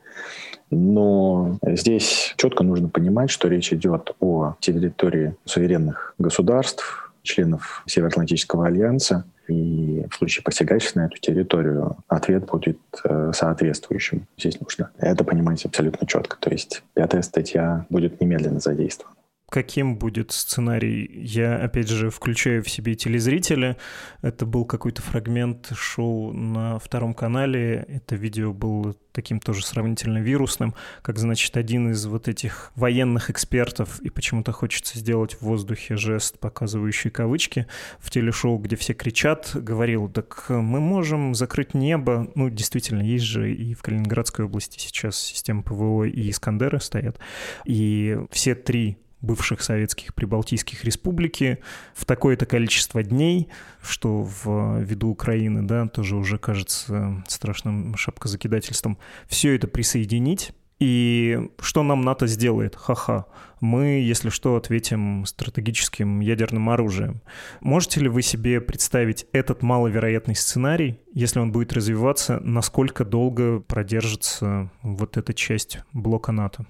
[0.70, 9.24] Но здесь четко нужно понимать, что речь идет о территории суверенных государств, членов Североатлантического альянса,
[9.48, 14.26] и в случае посягательства на эту территорию ответ будет э, соответствующим.
[14.36, 16.36] Здесь нужно это понимать абсолютно четко.
[16.38, 19.17] То есть пятая статья будет немедленно задействована
[19.48, 21.10] каким будет сценарий.
[21.14, 23.76] Я, опять же, включаю в себе телезрителя.
[24.20, 27.86] Это был какой-то фрагмент шоу на втором канале.
[27.88, 33.98] Это видео было таким тоже сравнительно вирусным, как, значит, один из вот этих военных экспертов,
[34.00, 37.66] и почему-то хочется сделать в воздухе жест, показывающий кавычки,
[37.98, 42.30] в телешоу, где все кричат, говорил, так мы можем закрыть небо.
[42.36, 47.18] Ну, действительно, есть же и в Калининградской области сейчас система ПВО и Искандеры стоят.
[47.64, 51.58] И все три бывших советских прибалтийских республики
[51.94, 53.48] в такое-то количество дней,
[53.82, 61.82] что в виду Украины, да, тоже уже кажется страшным шапкозакидательством, все это присоединить, и что
[61.82, 62.76] нам НАТО сделает?
[62.76, 63.26] Ха-ха.
[63.60, 67.20] Мы, если что, ответим стратегическим ядерным оружием.
[67.60, 74.70] Можете ли вы себе представить этот маловероятный сценарий, если он будет развиваться, насколько долго продержится
[74.82, 76.66] вот эта часть блока НАТО?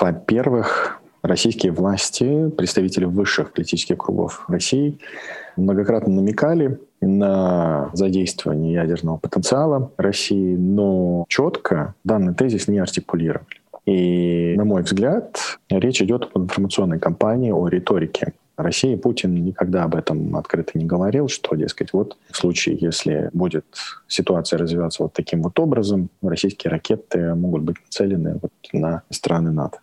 [0.00, 4.98] Во-первых, российские власти, представители высших политических кругов России,
[5.56, 13.46] многократно намекали на задействование ядерного потенциала России, но четко данный тезис не артикулировали.
[13.86, 18.32] И, на мой взгляд, речь идет об информационной кампании, о риторике.
[18.56, 23.64] России Путин никогда об этом открыто не говорил, что, дескать, вот в случае, если будет
[24.06, 29.78] ситуация развиваться вот таким вот образом, российские ракеты могут быть нацелены вот на страны НАТО.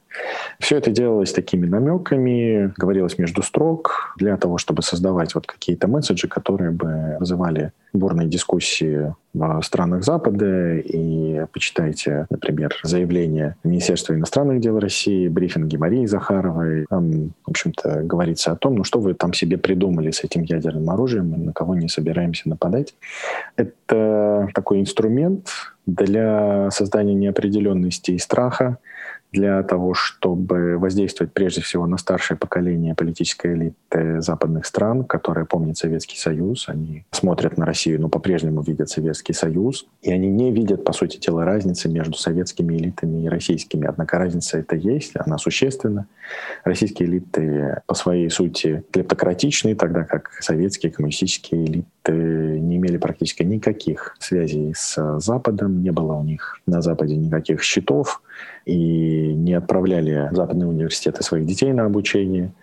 [0.59, 6.27] Все это делалось такими намеками, говорилось между строк для того, чтобы создавать вот какие-то месседжи,
[6.27, 10.77] которые бы вызывали бурные дискуссии в странах Запада.
[10.77, 16.85] И почитайте, например, заявление Министерства иностранных дел России, брифинги Марии Захаровой.
[16.89, 20.89] Там, в общем-то, говорится о том, ну что вы там себе придумали с этим ядерным
[20.89, 22.95] оружием, на кого не собираемся нападать.
[23.55, 25.49] Это такой инструмент
[25.85, 28.77] для создания неопределенности и страха,
[29.31, 35.77] для того, чтобы воздействовать прежде всего на старшее поколение политической элиты западных стран, которые помнят
[35.77, 36.67] Советский Союз.
[36.67, 39.87] Они смотрят на Россию, но по-прежнему видят Советский Союз.
[40.01, 43.85] И они не видят, по сути дела, разницы между советскими элитами и российскими.
[43.87, 46.07] Однако разница это есть, она существенна.
[46.63, 54.15] Российские элиты по своей сути клептократичны, тогда как советские коммунистические элиты не имели практически никаких
[54.19, 58.21] связей с Западом, не было у них на Западе никаких счетов,
[58.65, 62.53] и не отправляли в западные университеты своих детей на обучение,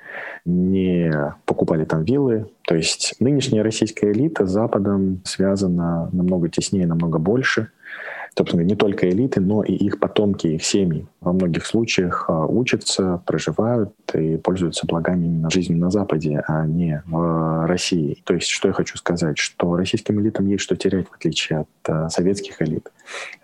[0.45, 1.13] не
[1.45, 2.47] покупали там виллы.
[2.63, 7.69] То есть нынешняя российская элита с Западом связана намного теснее, намного больше–
[8.37, 13.20] собственно, не только элиты, но и их потомки, их семьи во многих случаях а, учатся,
[13.27, 18.22] проживают и пользуются благами именно жизни на Западе, а не в России.
[18.25, 21.68] То есть, что я хочу сказать, что российским элитам есть что терять, в отличие от
[21.88, 22.92] а, советских элит.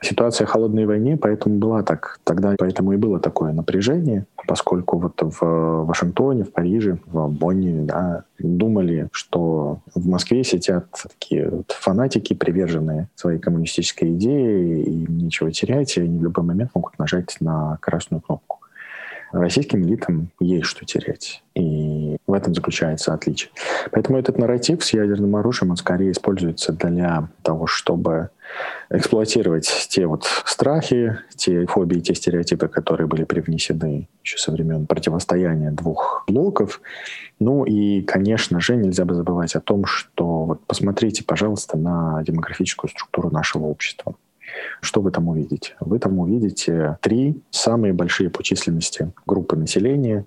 [0.00, 5.84] Ситуация холодной войны, поэтому была так, тогда поэтому и было такое напряжение, поскольку вот в
[5.84, 10.86] Вашингтоне, в Париже, в Бонне, да, думали, что в Москве сидят
[11.18, 16.44] такие вот фанатики, приверженные своей коммунистической идее, и им нечего терять, и они в любой
[16.44, 18.62] момент могут нажать на красную кнопку.
[19.32, 21.42] Российским элитам есть что терять.
[21.54, 23.50] И в этом заключается отличие.
[23.90, 28.28] Поэтому этот нарратив с ядерным оружием, он скорее используется для того, чтобы
[28.90, 35.70] эксплуатировать те вот страхи, те фобии, те стереотипы, которые были привнесены еще со времен противостояния
[35.70, 36.82] двух блоков.
[37.40, 42.90] Ну и, конечно же, нельзя бы забывать о том, что вот посмотрите, пожалуйста, на демографическую
[42.90, 44.14] структуру нашего общества.
[44.80, 45.74] Что вы там увидите?
[45.80, 50.26] Вы там увидите три самые большие по численности группы населения.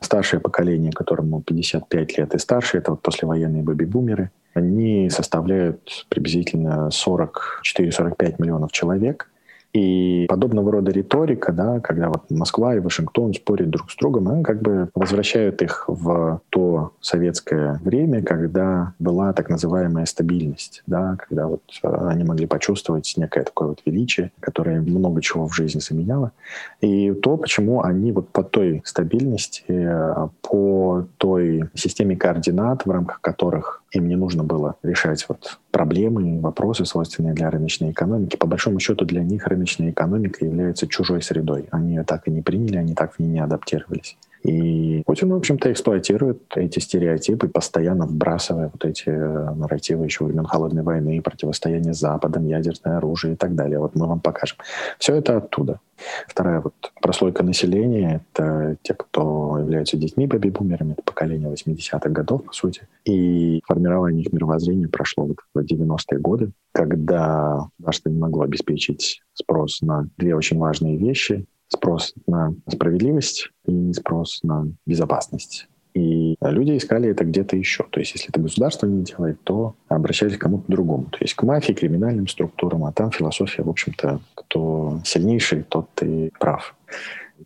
[0.00, 8.34] Старшее поколение, которому 55 лет и старше, это вот послевоенные бэби-бумеры, они составляют приблизительно 44-45
[8.38, 9.30] миллионов человек–
[9.76, 14.42] и подобного рода риторика, да, когда вот Москва и Вашингтон спорят друг с другом, она
[14.42, 21.46] как бы возвращают их в то советское время, когда была так называемая стабильность, да, когда
[21.46, 26.32] вот э, они могли почувствовать некое такое вот величие, которое много чего в жизни заменяло.
[26.80, 33.20] И то, почему они вот по той стабильности, э, по той системе координат, в рамках
[33.20, 38.36] которых им не нужно было решать вот проблемы, вопросы, свойственные для рыночной экономики.
[38.36, 41.66] По большому счету для них рыночная экономика является чужой средой.
[41.70, 44.16] Они ее так и не приняли, они так в ней не адаптировались.
[44.46, 50.44] И Путин, в общем-то, эксплуатирует эти стереотипы, постоянно вбрасывая вот эти э, нарративы еще времен
[50.44, 53.80] Холодной войны, противостояние с Западом, ядерное оружие и так далее.
[53.80, 54.58] Вот мы вам покажем.
[55.00, 55.80] Все это оттуда.
[56.28, 62.52] Вторая вот прослойка населения— это те, кто являются детьми бэби-бумерами, это поколение 80-х годов, по
[62.52, 62.82] сути.
[63.04, 69.82] И формирование их мировоззрения прошло вот в 90-е годы, когда государство не могло обеспечить спрос
[69.82, 75.68] на две очень важные вещи спрос на справедливость и спрос на безопасность.
[75.94, 77.84] И люди искали это где-то еще.
[77.90, 81.06] То есть, если это государство не делает, то обращались к кому-то другому.
[81.06, 86.30] То есть к мафии, криминальным структурам, а там философия, в общем-то, кто сильнейший, тот и
[86.38, 86.74] прав.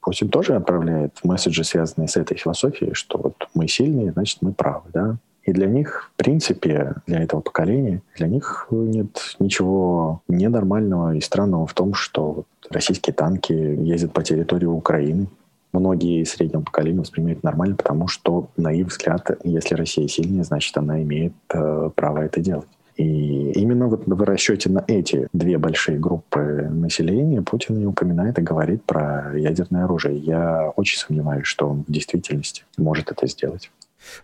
[0.00, 4.90] Путин тоже отправляет месседжи, связанные с этой философией, что вот мы сильные, значит, мы правы,
[4.92, 5.18] да.
[5.44, 11.66] И для них, в принципе, для этого поколения, для них нет ничего ненормального и странного
[11.66, 15.29] в том, что российские танки ездят по территории Украины.
[15.72, 21.00] многие среднего поколения воспринимают нормально, потому что, на их взгляд, если Россия сильная, значит, она
[21.03, 22.68] имеет э, право это делать.
[23.00, 28.42] И именно вот в расчете на эти две большие группы населения Путин и упоминает и
[28.42, 30.18] говорит про ядерное оружие.
[30.18, 33.70] Я очень сомневаюсь, что он в действительности может это сделать.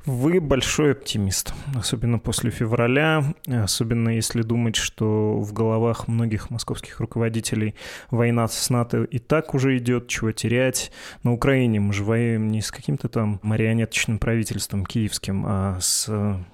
[0.05, 7.75] Вы большой оптимист, особенно после февраля, особенно если думать, что в головах многих московских руководителей
[8.11, 10.91] война с НАТО и так уже идет, чего терять.
[11.23, 16.09] На Украине мы же воюем не с каким-то там марионеточным правительством киевским, а с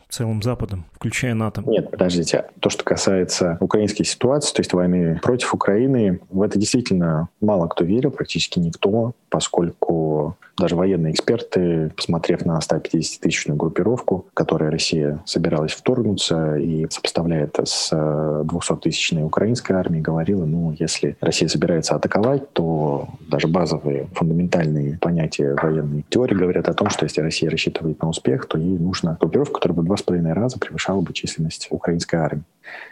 [0.08, 1.62] целым Западом, включая НАТО?
[1.66, 2.44] Нет, подождите.
[2.60, 7.84] То, что касается украинской ситуации, то есть войны против Украины, в это действительно мало кто
[7.84, 16.56] верил, практически никто, поскольку даже военные эксперты, посмотрев на 150-тысячную группировку, которой Россия собиралась вторгнуться
[16.56, 23.48] и сопоставляя это с 200-тысячной украинской армией, говорила, ну, если Россия собирается атаковать, то даже
[23.48, 28.58] базовые фундаментальные понятия военной теории говорят о том, что если Россия рассчитывает на успех, то
[28.58, 32.44] ей нужна группировка, которая бы два с половиной раза превышала бы численность украинской армии.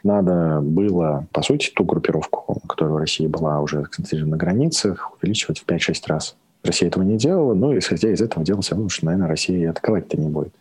[0.03, 5.61] Надо было, по сути, ту группировку, которая в России была уже сконцентрирована на границах, увеличивать
[5.61, 6.37] в 5-6 раз.
[6.63, 10.21] Россия этого не делала, но исходя из этого делался вывод, что, наверное, Россия и атаковать-то
[10.21, 10.53] не будет.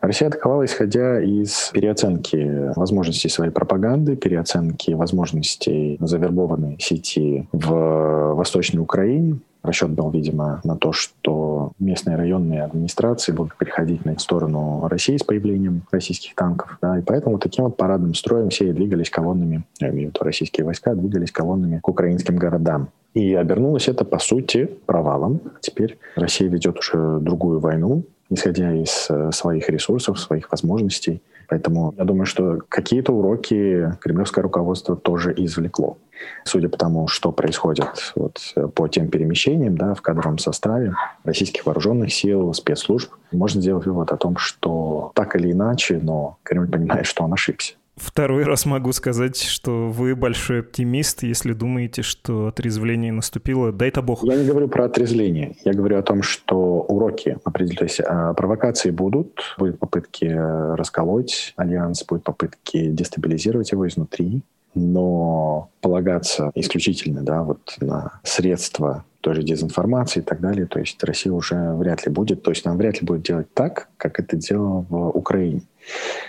[0.00, 9.38] Россия атаковала, исходя из переоценки возможностей своей пропаганды, переоценки возможностей завербованной сети в Восточной Украине,
[9.62, 15.22] Расчет был, видимо, на то, что местные районные администрации будут переходить на сторону России с
[15.22, 16.78] появлением российских танков.
[16.82, 20.24] Да, и поэтому таким вот парадным строем все и двигались колоннами, я имею в виду
[20.24, 22.88] российские войска, двигались колоннами к украинским городам.
[23.14, 25.40] И обернулось это, по сути, провалом.
[25.60, 31.22] Теперь Россия ведет уже другую войну, исходя из э, своих ресурсов, своих возможностей.
[31.48, 35.98] Поэтому я думаю, что какие-то уроки кремлевское руководство тоже извлекло.
[36.44, 38.40] Судя по тому, что происходит вот
[38.74, 44.16] по тем перемещениям да, в кадровом составе российских вооруженных сил, спецслужб, можно сделать вывод о
[44.16, 47.74] том, что так или иначе, но Кремль понимает, что он ошибся.
[47.96, 53.70] Второй раз могу сказать, что вы большой оптимист, если думаете, что отрезвление наступило.
[53.70, 54.24] Дай-то бог.
[54.24, 55.56] Я не говорю про отрезвление.
[55.64, 58.00] Я говорю о том, что уроки определились.
[58.00, 59.54] А провокации будут.
[59.58, 64.42] Будут попытки расколоть альянс, будут попытки дестабилизировать его изнутри.
[64.74, 71.02] Но полагаться исключительно да, вот на средства той же дезинформации и так далее, то есть
[71.04, 74.36] Россия уже вряд ли будет, то есть она вряд ли будет делать так, как это
[74.36, 75.62] делала в Украине.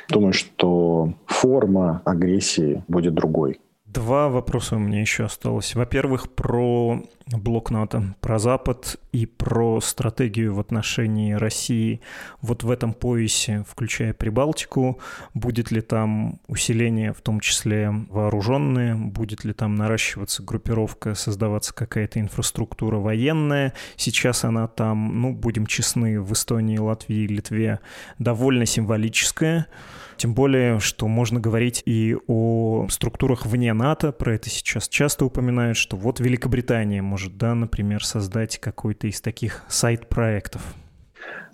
[0.10, 3.60] Думаю, что форма агрессии будет другой.
[3.94, 5.76] Два вопроса у меня еще осталось.
[5.76, 12.02] Во-первых, про блок НАТО, про Запад и про стратегию в отношении России
[12.42, 15.00] вот в этом поясе, включая Прибалтику.
[15.36, 18.96] Будет ли там усиление, в том числе вооруженные?
[18.96, 23.74] Будет ли там наращиваться группировка, создаваться какая-то инфраструктура военная?
[23.96, 27.80] Сейчас она там, ну, будем честны, в Эстонии, Латвии, Литве
[28.18, 29.68] довольно символическая.
[30.17, 35.78] Тем более, что можно говорить и о структурах вне НАТО, про это сейчас часто упоминают,
[35.78, 40.62] что вот Великобритания может, да, например, создать какой-то из таких сайт-проектов.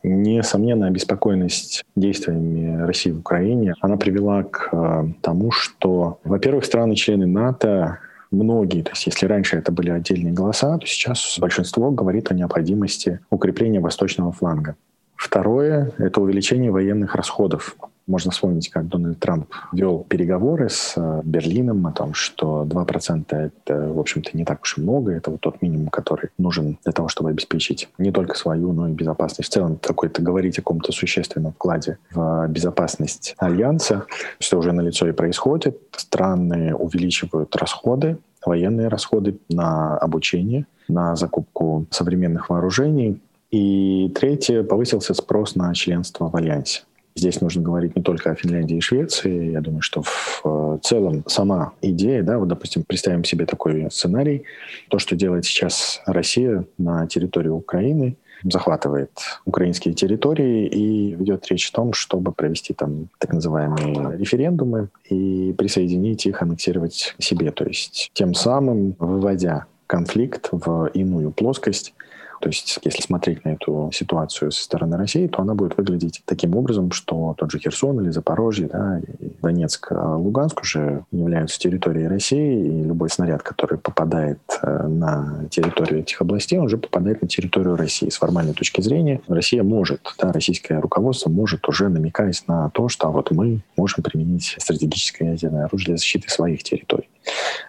[0.03, 7.99] Несомненно, обеспокоенность действиями России в Украине, она привела к э, тому, что, во-первых, страны-члены НАТО
[8.31, 13.19] многие, то есть если раньше это были отдельные голоса, то сейчас большинство говорит о необходимости
[13.29, 14.75] укрепления восточного фланга.
[15.15, 17.75] Второе– это увеличение военных расходов.
[18.09, 23.93] Можно вспомнить, как Дональд Трамп вел переговоры с э, Берлином о том, что 2% это,
[23.93, 25.11] в общем-то, не так уж и много.
[25.11, 28.93] Это вот тот минимум, который нужен для того, чтобы обеспечить не только свою, но и
[28.93, 29.51] безопасность.
[29.51, 34.07] В целом, какой-то говорить о каком-то существенном вкладе в безопасность Альянса,
[34.39, 35.79] что уже налицо и происходит.
[35.95, 43.21] Страны увеличивают расходы, военные расходы на обучение, на закупку современных вооружений.
[43.51, 46.81] И третье, повысился спрос на членство в Альянсе.
[47.19, 49.51] Здесь нужно говорить не только о Финляндии и Швеции.
[49.51, 54.43] Я думаю, что в э, целом сама идея, да, вот, допустим, представим себе такой сценарий,
[54.87, 59.11] то, что делает сейчас Россия на территории Украины, захватывает
[59.43, 66.25] украинские территории и ведет речь о том, чтобы провести там так называемые референдумы и присоединить
[66.25, 67.51] их, аннексировать себе.
[67.51, 71.93] То есть тем самым выводя конфликт в иную плоскость,
[72.39, 76.55] то есть, если смотреть на эту ситуацию со стороны России, то она будет выглядеть таким
[76.55, 82.07] образом, что тот же Херсон или Запорожье, да, и Донецк, а Луганск уже являются территорией
[82.07, 87.27] России, и любой снаряд, который попадает э, на территорию этих областей, он уже попадает на
[87.27, 88.09] территорию России.
[88.09, 93.07] С формальной точки зрения Россия может, да, российское руководство может уже намекать на то, что
[93.07, 97.08] а вот мы можем применить стратегическое ядерное оружие для защиты своих территорий.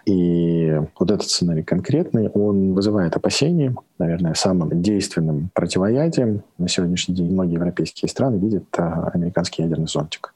[0.05, 3.75] И вот этот сценарий конкретный, он вызывает опасения.
[3.99, 10.33] Наверное, самым действенным противоядием на сегодняшний день многие европейские страны видят а, американский ядерный зонтик.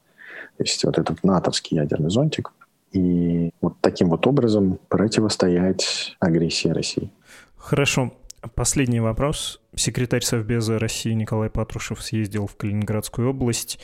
[0.56, 2.52] То есть вот этот натовский ядерный зонтик.
[2.92, 7.10] И вот таким вот образом противостоять агрессии России.
[7.56, 8.12] Хорошо.
[8.54, 9.60] Последний вопрос.
[9.78, 13.78] Секретарь Совбеза России Николай Патрушев съездил в Калининградскую область,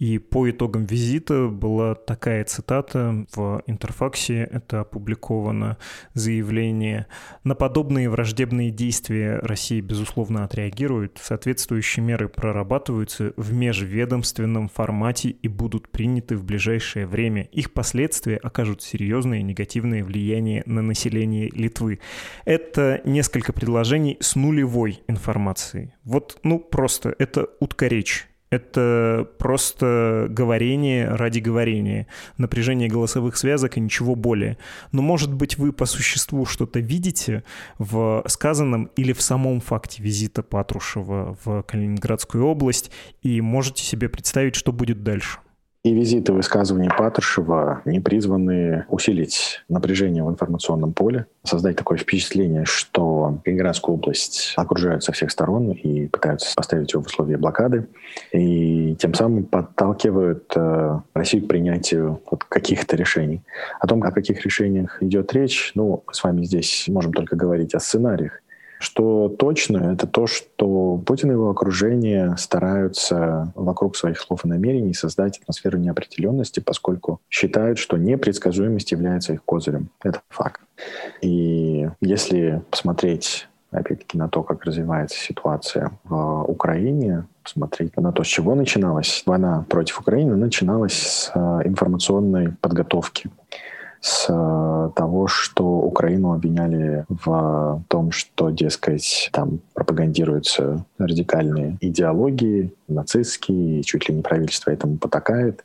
[0.00, 5.78] и по итогам визита была такая цитата в интерфаксе, это опубликовано
[6.14, 7.06] заявление.
[7.44, 11.18] На подобные враждебные действия Россия, безусловно, отреагирует.
[11.22, 17.44] Соответствующие меры прорабатываются в межведомственном формате и будут приняты в ближайшее время.
[17.52, 22.00] Их последствия окажут серьезное негативное влияние на население Литвы.
[22.44, 25.94] Это несколько предложений с нулевой информацией информации.
[26.04, 28.26] Вот, ну, просто это уткоречь.
[28.48, 32.06] Это просто говорение ради говорения,
[32.38, 34.56] напряжение голосовых связок и ничего более.
[34.92, 37.42] Но, может быть, вы по существу что-то видите
[37.78, 44.54] в сказанном или в самом факте визита Патрушева в Калининградскую область и можете себе представить,
[44.54, 45.40] что будет дальше?
[45.86, 53.38] И визиты высказывания Патрушева не призваны усилить напряжение в информационном поле, создать такое впечатление, что
[53.44, 57.86] Калининградскую область окружают со всех сторон и пытаются поставить ее в условия блокады,
[58.32, 63.42] и тем самым подталкивают э, Россию к принятию вот каких-то решений.
[63.78, 67.78] О том, о каких решениях идет речь, ну, с вами здесь можем только говорить о
[67.78, 68.42] сценариях.
[68.78, 74.94] Что точно, это то, что Путин и его окружение стараются вокруг своих слов и намерений
[74.94, 79.88] создать атмосферу неопределенности, поскольку считают, что непредсказуемость является их козырем.
[80.02, 80.60] Это факт.
[81.22, 88.26] И если посмотреть опять-таки, на то, как развивается ситуация в Украине, посмотреть на то, с
[88.26, 93.30] чего начиналась война против Украины, начиналась с э, информационной подготовки
[94.00, 103.82] с э, того, что Украину обвиняли в том, что, дескать, там пропагандируются радикальные идеологии, нацистские,
[103.82, 105.64] чуть ли не правительство этому потакает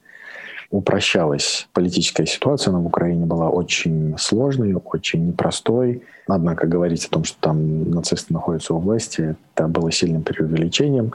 [0.72, 6.02] упрощалась политическая ситуация, она в Украине была очень сложной, очень непростой.
[6.28, 11.14] Однако говорить о том, что там нацисты находятся у власти, это было сильным преувеличением.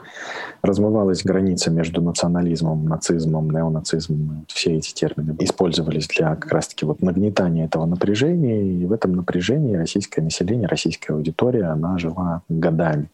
[0.61, 4.45] Размывалась граница между национализмом, нацизмом, неонацизмом.
[4.47, 8.63] Все эти термины использовались для как раз-таки вот нагнетания этого напряжения.
[8.63, 13.09] И в этом напряжении российское население, российская аудитория, она жила годами.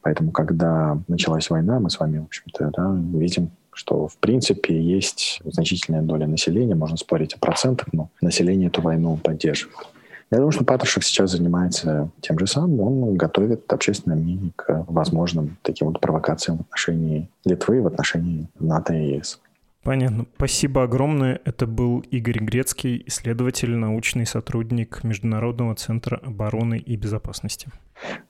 [0.00, 5.40] Поэтому, когда началась война, мы с вами, в общем-то, да, видим что в принципе есть
[5.44, 9.86] значительная доля населения, можно спорить о процентах, но население эту войну поддерживает.
[10.30, 12.80] Я думаю, что Патрушев сейчас занимается тем же самым.
[12.80, 18.94] Он готовит общественное мнение к возможным таким вот провокациям в отношении Литвы, в отношении НАТО
[18.94, 19.40] и ЕС.
[19.82, 20.26] Понятно.
[20.36, 21.40] Спасибо огромное.
[21.44, 27.68] Это был Игорь Грецкий, исследователь, научный сотрудник Международного центра обороны и безопасности.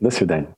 [0.01, 0.49] До свидания.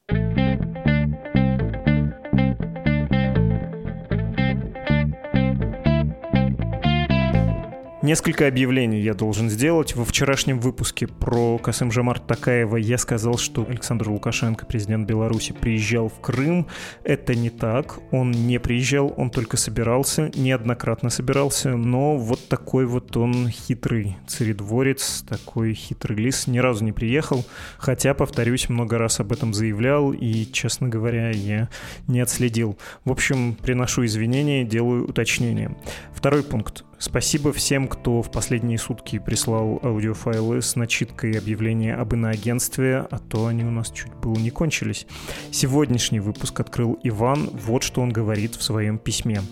[8.05, 9.97] Несколько объявлений я должен сделать.
[9.97, 16.11] Во вчерашнем выпуске про Касым Жамарт Такаева я сказал, что Александр Лукашенко, президент Беларуси, приезжал
[16.11, 16.67] в Крым.
[17.03, 18.01] Это не так.
[18.11, 25.25] Он не приезжал, он только собирался, неоднократно собирался, но вот такой вот он хитрый царедворец,
[25.27, 27.47] такой хитрый лис, ни разу не приехал,
[27.79, 31.71] хотя, повторюсь, много раз об этом заявлял, и, честно говоря, я
[32.07, 32.77] не отследил.
[33.07, 35.75] В общем, приношу извинения, делаю уточнение.
[36.13, 36.85] Второй пункт.
[37.07, 43.47] Спасибо всем, кто в последние сутки прислал аудиофайлы с начиткой объявления об иноагентстве, а то
[43.47, 45.07] они у нас чуть было не кончились.
[45.51, 49.43] Сегодняшний выпуск открыл Иван, вот что он говорит в своем письме.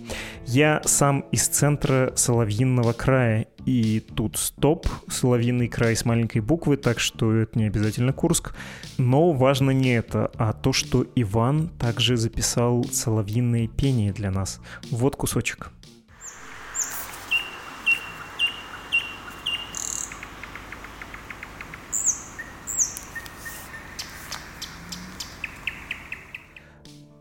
[0.46, 7.00] «Я сам из центра Соловьинного края, и тут стоп, Соловьиный край с маленькой буквы, так
[7.00, 8.54] что это не обязательно Курск.
[8.96, 14.58] Но важно не это, а то, что Иван также записал соловьиное пение для нас.
[14.90, 15.70] Вот кусочек.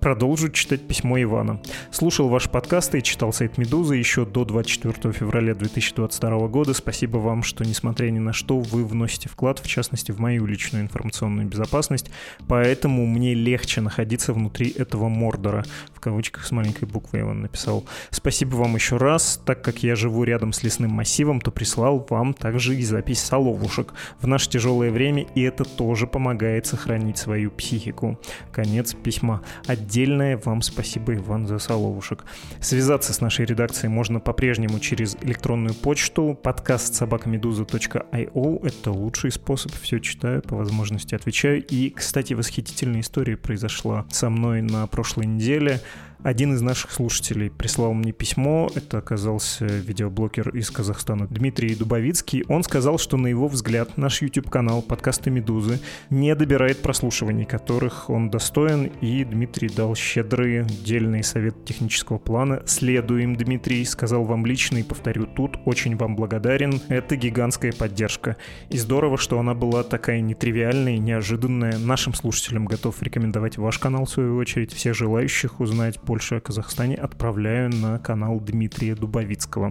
[0.01, 1.61] Продолжу читать письмо Ивана.
[1.91, 6.73] Слушал ваши подкасты и читал сайт «Медузы» еще до 24 февраля 2022 года.
[6.73, 10.83] Спасибо вам, что, несмотря ни на что, вы вносите вклад, в частности, в мою личную
[10.83, 12.09] информационную безопасность.
[12.47, 17.85] Поэтому мне легче находиться внутри этого Мордора, в кавычках с маленькой буквы я вам написал.
[18.09, 19.39] Спасибо вам еще раз.
[19.45, 23.93] Так как я живу рядом с лесным массивом, то прислал вам также и запись соловушек
[24.19, 28.19] в наше тяжелое время, и это тоже помогает сохранить свою психику.
[28.51, 29.43] Конец письма.
[29.91, 32.23] Отдельное вам спасибо, Иван, за соловушек.
[32.61, 38.65] Связаться с нашей редакцией можно по-прежнему через электронную почту подкаст собакамедуза.io.
[38.65, 39.73] Это лучший способ.
[39.73, 41.61] Все читаю, по возможности отвечаю.
[41.65, 45.81] И, кстати, восхитительная история произошла со мной на прошлой неделе.
[46.23, 52.43] Один из наших слушателей прислал мне письмо, это оказался видеоблогер из Казахстана Дмитрий Дубовицкий.
[52.47, 55.79] Он сказал, что на его взгляд наш YouTube-канал подкасты «Медузы»
[56.11, 62.61] не добирает прослушиваний, которых он достоин, и Дмитрий дал щедрый дельный совет технического плана.
[62.67, 66.81] «Следуем, Дмитрий», сказал вам лично и повторю тут, очень вам благодарен.
[66.87, 68.37] Это гигантская поддержка.
[68.69, 71.79] И здорово, что она была такая нетривиальная и неожиданная.
[71.79, 74.71] Нашим слушателям готов рекомендовать ваш канал, в свою очередь.
[74.71, 79.69] Всех желающих узнать больше о Казахстане отправляю на канал Дмитрия Дубовицкого.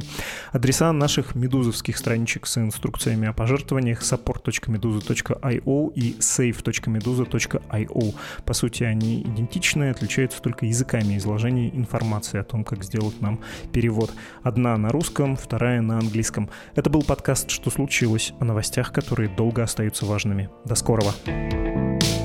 [0.52, 8.14] Адреса наших медузовских страничек с инструкциями о пожертвованиях support.meduza.io и save.meduza.io.
[8.46, 14.10] По сути, они идентичны, отличаются только языками изложения информации о том, как сделать нам перевод.
[14.42, 16.48] Одна на русском, вторая на английском.
[16.74, 20.48] Это был подкаст «Что случилось?» о новостях, которые долго остаются важными.
[20.64, 21.12] До скорого!
[21.26, 22.19] Thank